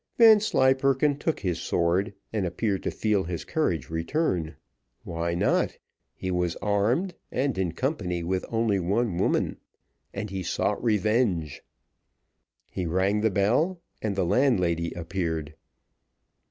[0.17, 4.55] Vanslyperken took his sword, and appeared to feel his courage return
[5.03, 5.77] why not?
[6.15, 9.57] he was armed, and in company with only one woman,
[10.11, 11.61] and he sought revenge.
[12.71, 15.53] He rang the bell, and the landlady appeared.